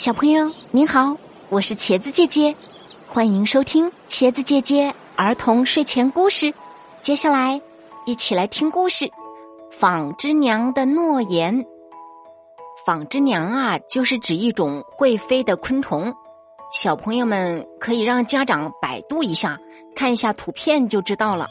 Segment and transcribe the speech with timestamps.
[0.00, 1.14] 小朋友您好，
[1.50, 2.56] 我是茄子姐姐，
[3.06, 6.54] 欢迎收听茄子姐姐儿童睡前故事。
[7.02, 7.60] 接下来
[8.06, 9.04] 一起来听故事
[9.70, 11.54] 《纺织娘的诺言》。
[12.86, 16.14] 纺织娘啊，就是指一种会飞的昆虫。
[16.72, 19.58] 小朋友们可以让家长百度一下，
[19.94, 21.46] 看一下图片就知道了。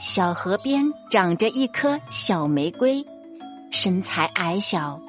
[0.00, 3.06] 小河边长着一棵小玫瑰。
[3.72, 5.00] 身材矮小，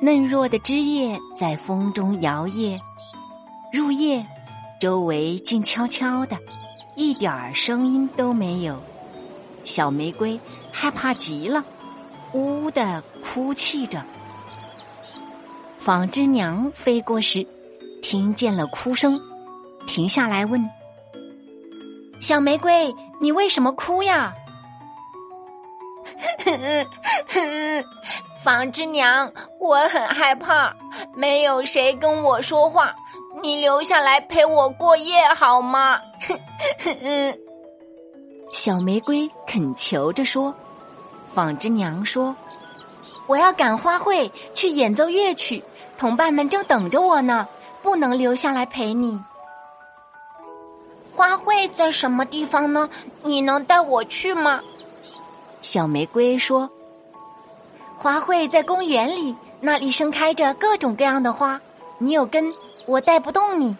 [0.00, 2.78] 嫩弱的枝叶在风中摇曳。
[3.72, 4.24] 入夜，
[4.78, 6.38] 周围静悄悄的，
[6.94, 8.80] 一点儿声音都没有。
[9.64, 10.38] 小玫瑰
[10.70, 11.64] 害怕极了，
[12.32, 14.04] 呜呜的哭泣着。
[15.78, 17.46] 纺织娘飞过时，
[18.02, 19.18] 听见了哭声，
[19.86, 20.68] 停下来问
[22.20, 24.34] ：“小玫瑰，你为什么哭呀？”
[26.44, 26.86] 哼
[27.28, 27.84] 哼
[28.38, 30.74] 纺织娘，我很害怕，
[31.14, 32.94] 没有谁跟我说话，
[33.42, 36.00] 你留下来陪我过夜好吗？
[36.28, 36.38] 哼
[37.02, 37.38] 哼
[38.52, 40.54] 小玫瑰恳求着说。
[41.34, 42.36] 纺织娘说
[43.26, 45.64] ：“我要赶花会去演奏乐曲，
[45.96, 47.48] 同伴们正等着我呢，
[47.80, 49.18] 不能留下来陪你。”
[51.16, 52.90] 花会在什么地方呢？
[53.22, 54.60] 你能带我去吗？
[55.62, 56.68] 小玫瑰说
[57.96, 61.60] ：“花卉在公园里，那里盛开着各种各样的花。
[61.98, 62.52] 你有根，
[62.84, 63.76] 我带不动你。”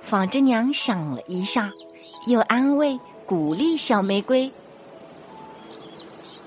[0.00, 1.72] 纺织娘想了一下，
[2.28, 4.52] 又安慰、鼓励小玫瑰：“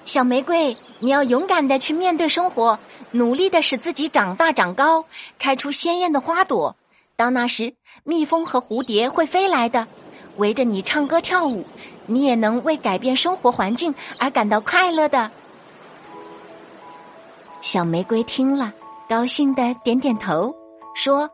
[0.06, 2.80] 小玫瑰，你要勇敢的去面对生活，
[3.12, 5.04] 努力的使自己长大长高，
[5.38, 6.78] 开出鲜艳的花朵。
[7.18, 7.74] 到那时，
[8.06, 9.88] 蜜蜂和蝴蝶会飞来的。”
[10.38, 11.66] 围着你唱歌跳舞，
[12.06, 15.32] 你也能为改变生活环境而感到快乐的。
[17.62, 18.74] 小玫瑰听了，
[19.10, 20.56] 高兴的点点头，
[20.96, 21.30] 说：“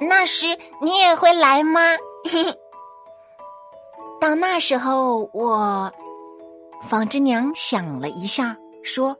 [0.00, 0.46] 那时
[0.82, 1.80] 你也会来吗？”
[4.20, 5.92] 到那时候，我
[6.82, 9.16] 纺织娘想了一下，说：“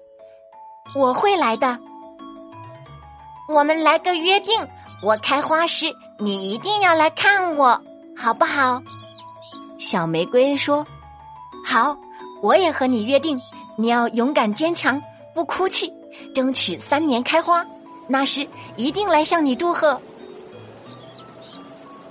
[0.94, 1.78] 我会来的。
[3.48, 4.68] 我们来个约定，
[5.02, 5.86] 我开花时，
[6.18, 7.80] 你一定要来看我，
[8.16, 8.82] 好不好？”
[9.78, 10.86] 小玫瑰说
[11.64, 11.96] ：“好，
[12.42, 13.40] 我也和你约定，
[13.76, 15.00] 你要勇敢坚强，
[15.34, 15.92] 不哭泣，
[16.34, 17.64] 争取三年开花。
[18.08, 20.00] 那时一定来向你祝贺。”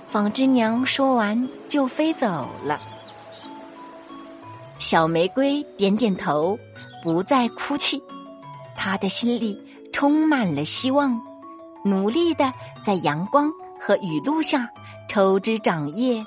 [0.08, 2.80] 纺织娘说完就飞走了。
[4.78, 6.58] 小玫瑰点点头，
[7.02, 8.02] 不再哭泣，
[8.76, 9.60] 她的心里
[9.92, 11.20] 充满了希望，
[11.84, 12.52] 努力的
[12.82, 13.50] 在阳光
[13.80, 14.70] 和雨露下
[15.08, 16.24] 抽枝长叶。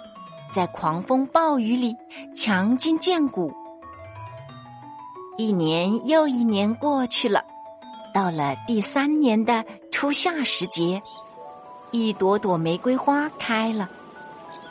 [0.52, 1.96] 在狂风暴雨里
[2.36, 3.54] 强筋健骨。
[5.38, 7.46] 一年又一年过去了，
[8.14, 11.02] 到了第三年的初夏时节，
[11.92, 13.90] 一朵朵玫瑰花开了，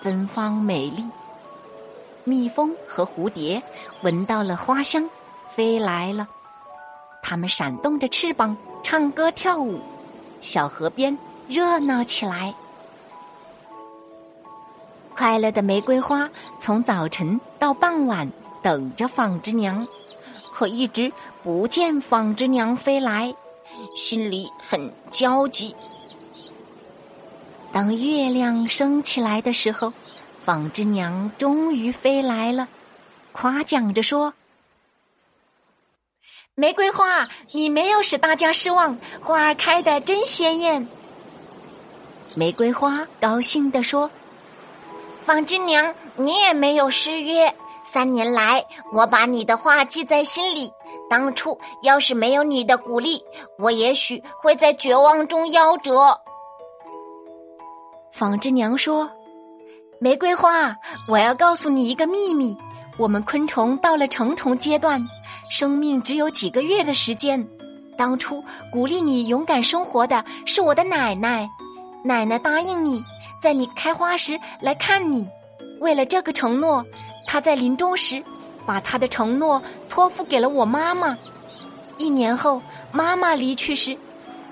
[0.01, 1.09] 芬芳美丽。
[2.25, 3.63] 蜜蜂和蝴蝶
[4.03, 5.09] 闻到了花香，
[5.49, 6.29] 飞来了。
[7.23, 9.81] 它们闪动着翅膀，唱歌跳舞，
[10.43, 11.17] 小河边
[11.49, 12.55] 热闹起来。
[15.19, 16.31] 快乐的玫瑰花
[16.61, 18.31] 从早晨到傍晚
[18.63, 19.89] 等着纺织娘，
[20.53, 21.13] 可一直
[21.43, 23.35] 不见纺织娘飞来，
[23.97, 25.75] 心里很焦急。
[27.73, 29.93] 当月亮升起来的时候，
[30.45, 32.69] 纺织娘终于飞来了，
[33.33, 34.35] 夸奖着说
[36.55, 40.87] ：“玫瑰花，你没有使大家失望，花儿开得真鲜艳。”
[42.37, 44.09] 玫瑰花高兴地说。
[45.29, 47.55] 纺织娘，你也没有失约。
[47.85, 50.73] 三年来，我把你的话记在心里。
[51.11, 53.23] 当初要是没有你的鼓励，
[53.59, 56.19] 我也许会在绝望中夭折。
[58.11, 59.11] 纺织娘说
[60.01, 60.75] ：“玫瑰花，
[61.07, 62.57] 我要告诉你一个秘密。
[62.97, 65.07] 我们昆虫到了成虫阶段，
[65.51, 67.47] 生命只有几个月的时间。
[67.99, 68.43] 当初
[68.73, 71.47] 鼓励你勇敢生活的是我的奶奶。”
[72.09, 73.05] 奶奶答应你，
[73.43, 75.29] 在你开花时来看你。
[75.79, 76.83] 为了这个承诺，
[77.27, 78.25] 她在临终时
[78.65, 81.19] 把她的承诺托付给了我妈妈。
[81.99, 82.63] 一年后，
[82.93, 83.95] 妈妈离去时，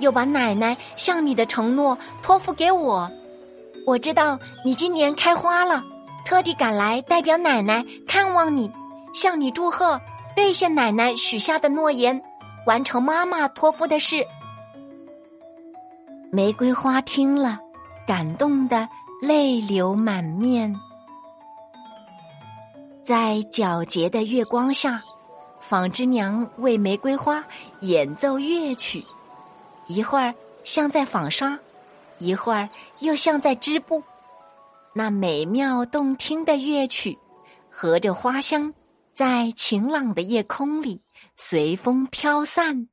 [0.01, 3.11] 又把奶奶向你的承诺托付给我。
[3.87, 5.83] 我知道你今年开花了，
[6.27, 8.71] 特地赶来代表奶奶看望你，
[9.15, 9.99] 向你祝贺，
[10.35, 12.21] 兑现奶奶许下的诺言，
[12.67, 14.27] 完成妈妈托付的事。
[16.33, 17.59] 玫瑰花听了，
[18.07, 18.89] 感动的
[19.23, 20.75] 泪流满面。
[23.05, 25.03] 在皎洁的月光下，
[25.61, 27.45] 纺织娘为玫瑰花
[27.81, 29.05] 演奏乐曲，
[29.87, 30.35] 一会儿
[30.65, 31.59] 像在纺纱，
[32.19, 32.69] 一会儿
[32.99, 34.03] 又像在织布。
[34.93, 37.17] 那美妙动听的乐曲，
[37.71, 38.75] 和着花香，
[39.15, 41.03] 在晴朗的夜空里
[41.37, 42.89] 随风飘散。